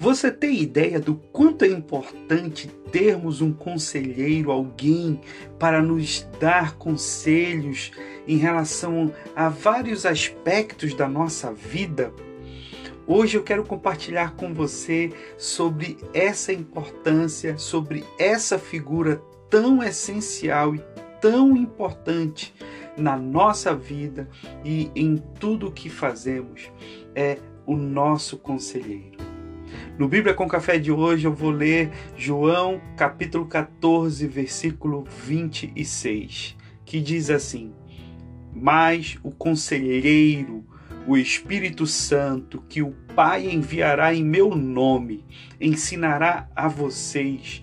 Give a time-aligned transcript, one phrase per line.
[0.00, 5.20] Você tem ideia do quanto é importante termos um conselheiro, alguém
[5.58, 7.90] para nos dar conselhos
[8.24, 12.12] em relação a vários aspectos da nossa vida?
[13.08, 20.84] Hoje eu quero compartilhar com você sobre essa importância, sobre essa figura tão essencial e
[21.20, 22.54] tão importante
[22.96, 24.28] na nossa vida
[24.64, 26.70] e em tudo o que fazemos.
[27.16, 29.27] É o nosso conselheiro.
[29.98, 37.00] No Bíblia com Café de hoje eu vou ler João capítulo 14, versículo 26, que
[37.00, 37.72] diz assim:
[38.54, 40.64] Mas o conselheiro,
[41.04, 45.24] o Espírito Santo, que o Pai enviará em meu nome,
[45.60, 47.60] ensinará a vocês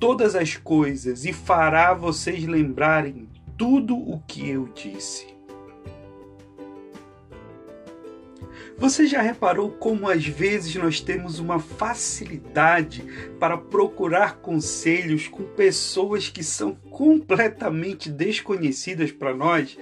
[0.00, 5.35] todas as coisas e fará vocês lembrarem tudo o que eu disse.
[8.78, 13.02] Você já reparou como às vezes nós temos uma facilidade
[13.40, 19.76] para procurar conselhos com pessoas que são completamente desconhecidas para nós?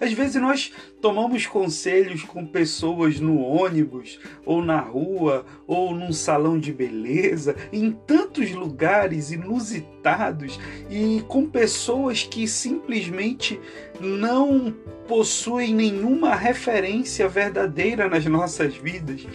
[0.00, 6.60] Às vezes nós tomamos conselhos com pessoas no ônibus, ou na rua, ou num salão
[6.60, 13.58] de beleza, em tantos lugares inusitados e com pessoas que simplesmente
[13.98, 14.72] não
[15.08, 19.26] possuem nenhuma referência verdadeira nas nossas vidas.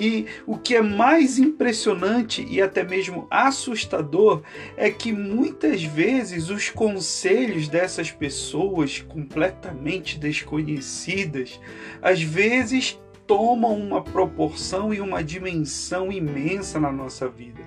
[0.00, 4.42] E o que é mais impressionante e até mesmo assustador
[4.76, 11.60] é que muitas vezes os conselhos dessas pessoas completamente desconhecidas,
[12.00, 12.96] às vezes
[13.26, 17.60] tomam uma proporção e uma dimensão imensa na nossa vida.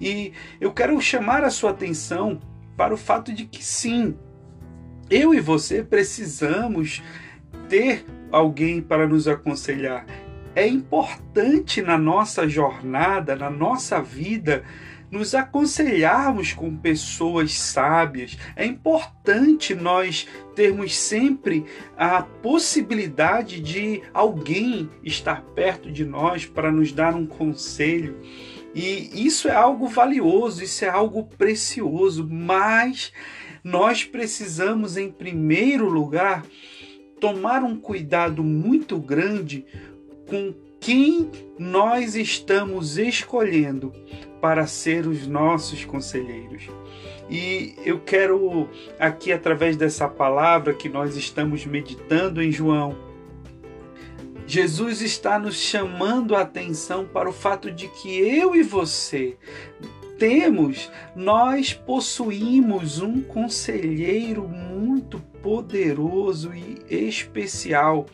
[0.00, 2.38] E eu quero chamar a sua atenção
[2.76, 4.16] para o fato de que sim,
[5.10, 7.02] eu e você precisamos
[7.68, 10.06] ter alguém para nos aconselhar
[10.54, 14.64] é importante na nossa jornada, na nossa vida,
[15.10, 18.36] nos aconselharmos com pessoas sábias.
[18.56, 21.64] É importante nós termos sempre
[21.96, 28.18] a possibilidade de alguém estar perto de nós para nos dar um conselho.
[28.74, 33.12] E isso é algo valioso, isso é algo precioso, mas
[33.62, 36.44] nós precisamos, em primeiro lugar,
[37.20, 39.64] tomar um cuidado muito grande
[40.26, 43.92] com quem nós estamos escolhendo
[44.40, 46.68] para ser os nossos conselheiros.
[47.30, 48.68] E eu quero
[48.98, 52.96] aqui através dessa palavra que nós estamos meditando em João,
[54.46, 59.38] Jesus está nos chamando a atenção para o fato de que eu e você
[60.18, 68.06] temos, nós possuímos um conselheiro muito poderoso e especial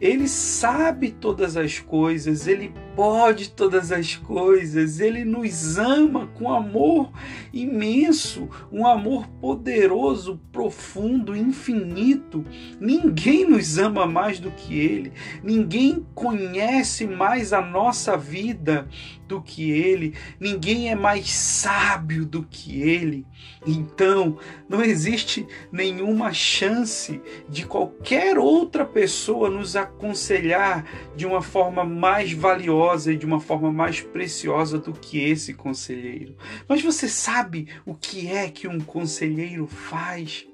[0.00, 7.10] ele sabe todas as coisas, ele pode todas as coisas, ele nos ama com amor
[7.52, 12.44] imenso, um amor poderoso, profundo, infinito.
[12.80, 18.88] Ninguém nos ama mais do que ele, ninguém conhece mais a nossa vida
[19.26, 23.26] do que ele, ninguém é mais sábio do que ele.
[23.66, 30.84] Então, não existe nenhuma chance de qualquer outra pessoa nos aconselhar
[31.16, 36.36] de uma forma mais valiosa e de uma forma mais preciosa do que esse conselheiro.
[36.68, 40.46] Mas você sabe o que é que um conselheiro faz?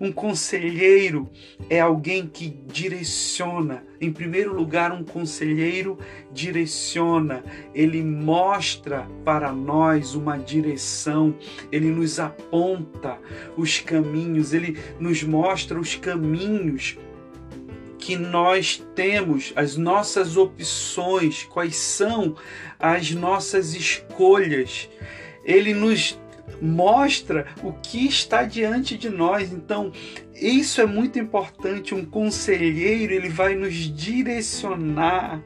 [0.00, 1.28] Um conselheiro
[1.68, 3.84] é alguém que direciona.
[4.00, 5.98] Em primeiro lugar, um conselheiro
[6.32, 11.34] direciona, ele mostra para nós uma direção,
[11.70, 13.18] ele nos aponta
[13.56, 16.96] os caminhos, ele nos mostra os caminhos
[18.00, 22.34] que nós temos, as nossas opções, quais são
[22.78, 24.88] as nossas escolhas.
[25.44, 26.19] Ele nos
[26.60, 29.52] mostra o que está diante de nós.
[29.52, 29.92] Então,
[30.34, 31.94] isso é muito importante.
[31.94, 35.42] Um conselheiro, ele vai nos direcionar,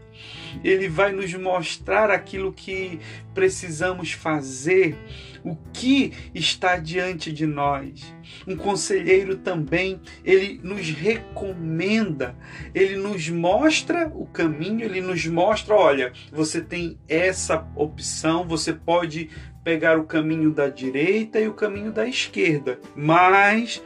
[0.62, 3.00] ele vai nos mostrar aquilo que
[3.34, 4.96] precisamos fazer,
[5.42, 8.14] o que está diante de nós.
[8.46, 12.34] Um conselheiro também, ele nos recomenda,
[12.74, 19.28] ele nos mostra o caminho, ele nos mostra, olha, você tem essa opção, você pode
[19.64, 23.82] pegar o caminho da direita e o caminho da esquerda, mas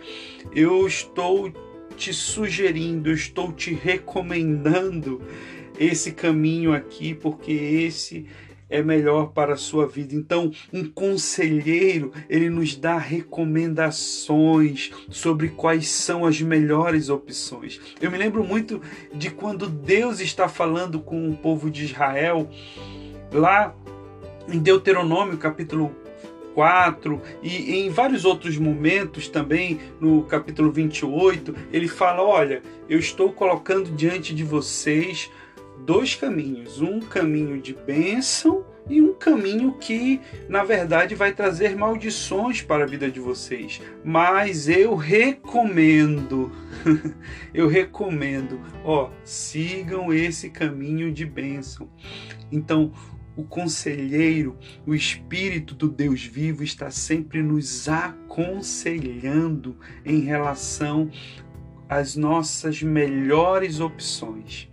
[0.53, 1.53] eu estou
[1.97, 5.23] te sugerindo, eu estou te recomendando
[5.79, 8.27] esse caminho aqui, porque esse
[8.69, 10.15] é melhor para a sua vida.
[10.15, 17.81] Então, um conselheiro, ele nos dá recomendações sobre quais são as melhores opções.
[18.01, 18.83] Eu me lembro muito
[19.15, 22.51] de quando Deus está falando com o povo de Israel,
[23.33, 23.75] lá
[24.49, 25.95] em Deuteronômio capítulo
[26.55, 33.33] 4 e em vários outros momentos também, no capítulo 28, ele fala: Olha, eu estou
[33.33, 35.31] colocando diante de vocês
[35.87, 42.63] dois caminhos, um caminho de bênção e um caminho que, na verdade, vai trazer maldições
[42.63, 43.81] para a vida de vocês.
[44.03, 46.51] Mas eu recomendo,
[47.55, 51.89] eu recomendo, ó, sigam esse caminho de bênção.
[52.51, 52.93] Então,
[53.39, 61.09] o conselheiro, o Espírito do Deus vivo está sempre nos aconselhando em relação
[61.89, 64.69] às nossas melhores opções.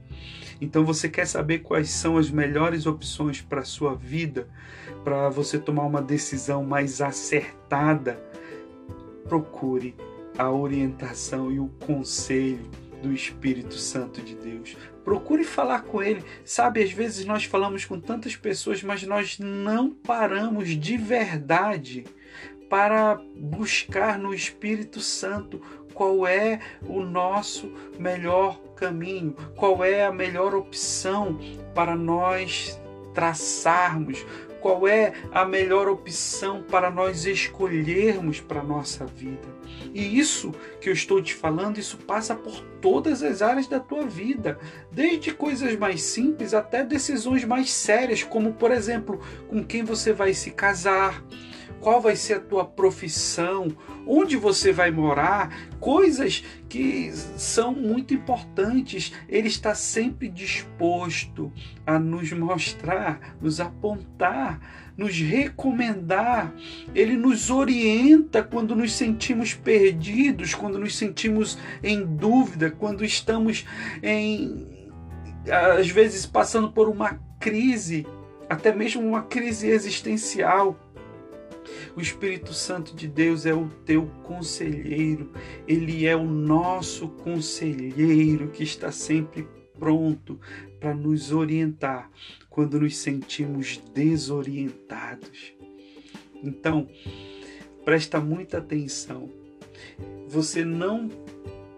[0.59, 4.47] Então você quer saber quais são as melhores opções para a sua vida,
[5.03, 8.19] para você tomar uma decisão mais acertada?
[9.29, 9.93] Procure
[10.39, 12.67] a orientação e o conselho
[13.05, 14.75] do Espírito Santo de Deus.
[15.03, 16.23] Procure falar com ele.
[16.43, 22.03] Sabe, às vezes nós falamos com tantas pessoas, mas nós não paramos de verdade
[22.67, 25.61] para buscar no Espírito Santo
[25.93, 31.39] qual é o nosso melhor caminho, qual é a melhor opção
[31.73, 32.81] para nós
[33.13, 34.25] traçarmos,
[34.65, 39.47] qual é a melhor opção para nós escolhermos para a nossa vida.
[39.93, 40.51] E isso
[40.81, 44.57] que eu estou te falando, isso passa por todas as áreas da tua vida,
[44.91, 50.33] desde coisas mais simples até decisões mais sérias, como por exemplo, com quem você vai
[50.33, 51.23] se casar,
[51.79, 53.67] qual vai ser a tua profissão,
[54.07, 59.13] onde você vai morar, coisas que são muito importantes.
[59.29, 61.51] Ele está sempre disposto
[61.85, 66.53] a nos mostrar, nos apontar, nos recomendar.
[66.93, 73.65] Ele nos orienta quando nos sentimos perdidos, quando nos sentimos em dúvida, quando estamos
[74.01, 74.75] em
[75.77, 78.07] às vezes passando por uma crise,
[78.49, 80.79] até mesmo uma crise existencial.
[81.95, 85.31] O Espírito Santo de Deus é o teu conselheiro,
[85.67, 89.47] ele é o nosso conselheiro que está sempre
[89.77, 90.39] pronto
[90.79, 92.09] para nos orientar
[92.49, 95.53] quando nos sentimos desorientados.
[96.43, 96.87] Então,
[97.83, 99.29] presta muita atenção.
[100.27, 101.09] Você não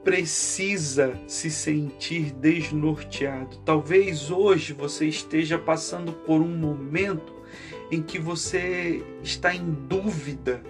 [0.04, 3.58] precisa se sentir desnorteado.
[3.66, 7.37] Talvez hoje você esteja passando por um momento
[7.92, 10.62] em que você está em dúvida.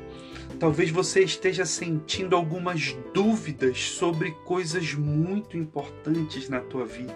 [0.59, 7.15] Talvez você esteja sentindo algumas dúvidas sobre coisas muito importantes na tua vida.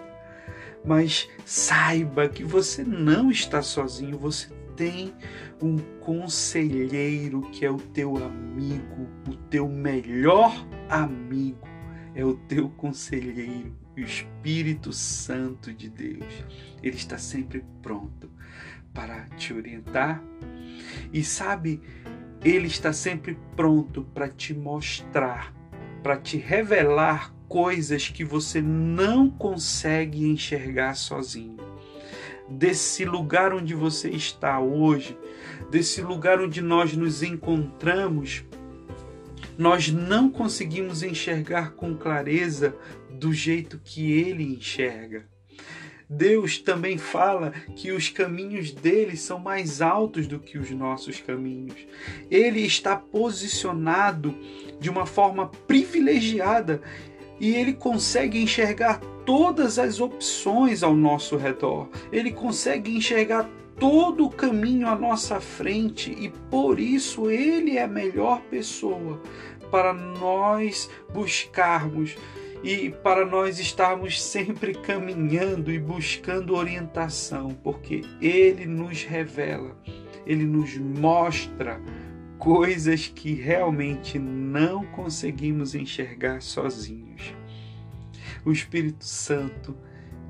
[0.84, 5.12] Mas saiba que você não está sozinho, você tem
[5.60, 10.52] um conselheiro que é o teu amigo, o teu melhor
[10.88, 11.68] amigo,
[12.14, 16.44] é o teu conselheiro, o Espírito Santo de Deus.
[16.82, 18.28] Ele está sempre pronto
[18.92, 20.22] para te orientar.
[21.12, 21.80] E sabe,
[22.44, 25.54] ele está sempre pronto para te mostrar,
[26.02, 31.56] para te revelar coisas que você não consegue enxergar sozinho.
[32.48, 35.16] Desse lugar onde você está hoje,
[35.70, 38.44] desse lugar onde nós nos encontramos,
[39.56, 42.74] nós não conseguimos enxergar com clareza
[43.10, 45.31] do jeito que ele enxerga.
[46.12, 51.86] Deus também fala que os caminhos dele são mais altos do que os nossos caminhos.
[52.30, 54.36] Ele está posicionado
[54.78, 56.82] de uma forma privilegiada
[57.40, 61.88] e ele consegue enxergar todas as opções ao nosso redor.
[62.12, 67.88] Ele consegue enxergar todo o caminho à nossa frente e por isso ele é a
[67.88, 69.18] melhor pessoa
[69.70, 72.16] para nós buscarmos
[72.62, 79.76] e para nós estarmos sempre caminhando e buscando orientação, porque Ele nos revela,
[80.24, 81.80] Ele nos mostra
[82.38, 87.34] coisas que realmente não conseguimos enxergar sozinhos.
[88.44, 89.76] O Espírito Santo,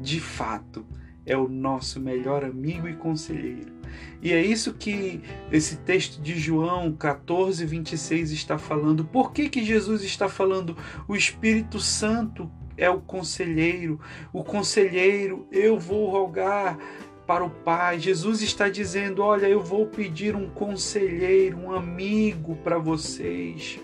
[0.01, 0.87] de fato,
[1.25, 3.82] é o nosso melhor amigo e conselheiro.
[4.21, 5.21] E é isso que
[5.51, 9.05] esse texto de João 14, 26 está falando.
[9.05, 10.77] Por que, que Jesus está falando?
[11.09, 14.01] O Espírito Santo é o conselheiro.
[14.33, 16.79] O conselheiro, eu vou rogar
[17.27, 17.99] para o Pai.
[17.99, 23.79] Jesus está dizendo: Olha, eu vou pedir um conselheiro, um amigo para vocês.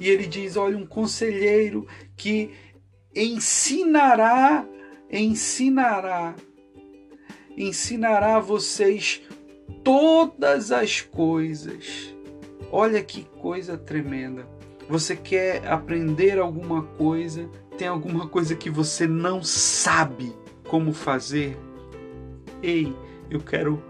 [0.00, 2.50] E ele diz: Olha, um conselheiro que
[3.14, 4.66] ensinará,
[5.10, 6.34] ensinará
[7.56, 9.22] ensinará a vocês
[9.82, 12.14] todas as coisas.
[12.70, 14.46] Olha que coisa tremenda.
[14.88, 20.32] Você quer aprender alguma coisa, tem alguma coisa que você não sabe
[20.68, 21.56] como fazer?
[22.62, 22.94] Ei,
[23.30, 23.82] eu quero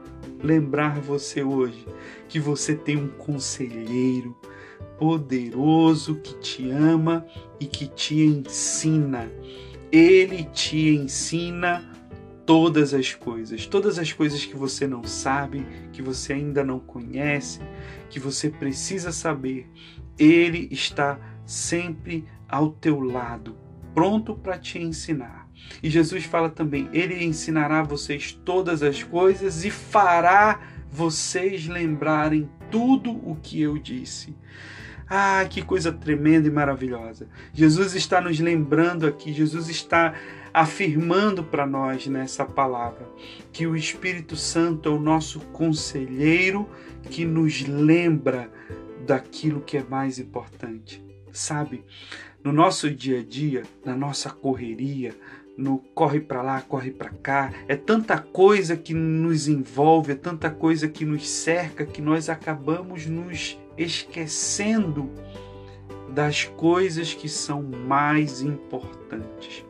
[0.42, 1.86] lembrar você hoje
[2.28, 4.36] que você tem um conselheiro
[4.98, 7.26] poderoso que te ama
[7.60, 9.30] e que te ensina.
[9.92, 11.95] Ele te ensina
[12.46, 17.60] todas as coisas, todas as coisas que você não sabe, que você ainda não conhece,
[18.08, 19.68] que você precisa saber.
[20.16, 23.56] Ele está sempre ao teu lado,
[23.92, 25.46] pronto para te ensinar.
[25.82, 30.60] E Jesus fala também: Ele ensinará a vocês todas as coisas e fará
[30.90, 34.36] vocês lembrarem tudo o que eu disse.
[35.08, 37.28] Ah, que coisa tremenda e maravilhosa.
[37.52, 40.14] Jesus está nos lembrando aqui, Jesus está
[40.52, 43.06] afirmando para nós nessa palavra
[43.52, 46.68] que o Espírito Santo é o nosso conselheiro
[47.10, 48.50] que nos lembra
[49.06, 51.04] daquilo que é mais importante.
[51.30, 51.84] Sabe,
[52.42, 55.14] no nosso dia a dia, na nossa correria,
[55.56, 60.50] no corre para lá, corre para cá, é tanta coisa que nos envolve, é tanta
[60.50, 65.10] coisa que nos cerca que nós acabamos nos esquecendo
[66.10, 69.64] das coisas que são mais importantes.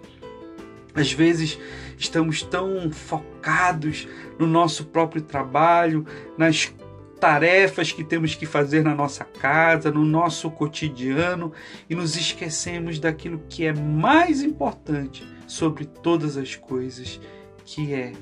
[0.94, 1.58] Às vezes
[1.96, 6.72] estamos tão focados no nosso próprio trabalho, nas
[7.20, 11.52] tarefas que temos que fazer na nossa casa, no nosso cotidiano
[11.88, 17.20] e nos esquecemos daquilo que é mais importante sobre todas as coisas,
[17.64, 18.12] que é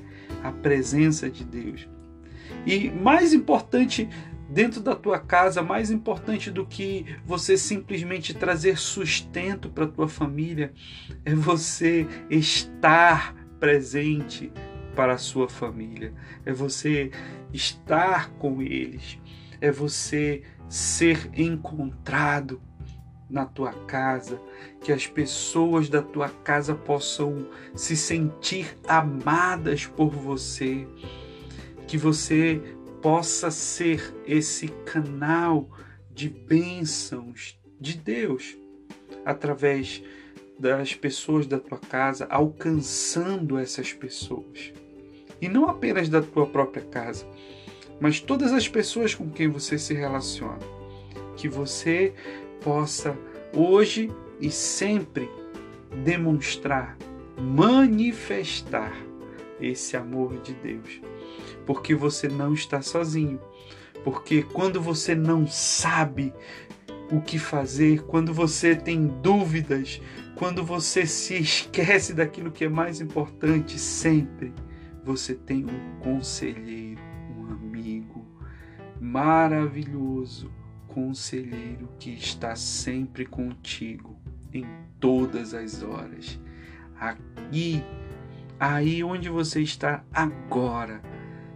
[0.43, 1.87] a presença de Deus.
[2.65, 4.09] E mais importante
[4.49, 10.73] dentro da tua casa, mais importante do que você simplesmente trazer sustento para tua família,
[11.23, 14.51] é você estar presente
[14.95, 16.13] para a sua família,
[16.45, 17.11] é você
[17.51, 19.19] estar com eles,
[19.59, 22.61] é você ser encontrado
[23.29, 24.39] na tua casa,
[24.81, 30.87] que as pessoas da tua casa possam se sentir amadas por você,
[31.87, 32.61] que você
[33.01, 35.69] possa ser esse canal
[36.11, 38.57] de bênçãos de Deus
[39.25, 40.03] através
[40.57, 44.71] das pessoas da tua casa, alcançando essas pessoas.
[45.41, 47.27] E não apenas da tua própria casa,
[47.99, 50.59] mas todas as pessoas com quem você se relaciona.
[51.35, 52.13] Que você
[52.65, 53.15] possa
[53.53, 55.29] hoje e sempre
[56.03, 56.97] demonstrar,
[57.39, 58.91] manifestar
[59.61, 60.99] esse amor de Deus.
[61.63, 63.39] Porque você não está sozinho.
[64.03, 66.33] Porque quando você não sabe
[67.11, 70.01] o que fazer, quando você tem dúvidas,
[70.35, 74.51] quando você se esquece daquilo que é mais importante, sempre
[75.03, 76.99] você tem um conselheiro,
[77.37, 78.25] um amigo
[78.99, 80.51] maravilhoso
[80.95, 84.17] conselheiro que está sempre contigo
[84.53, 84.65] em
[84.97, 86.39] todas as horas.
[86.97, 87.83] Aqui,
[88.57, 91.01] aí onde você está agora,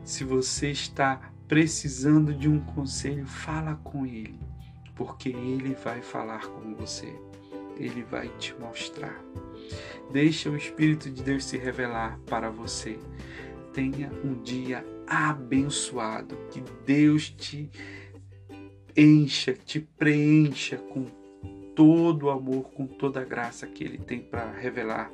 [0.04, 4.38] se você está precisando de um conselho, fala com ele,
[4.94, 7.16] porque ele vai falar com você.
[7.78, 9.24] Ele vai te mostrar.
[10.12, 13.00] Deixa o Espírito de Deus se revelar para você.
[13.74, 16.36] Tenha um dia abençoado.
[16.52, 17.72] Que Deus te
[18.96, 21.06] encha, te preencha com
[21.76, 25.12] todo o amor, com toda a graça que Ele tem para revelar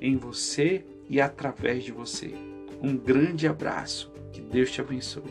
[0.00, 2.34] em você e através de você.
[2.82, 5.30] Um grande abraço, que Deus te abençoe.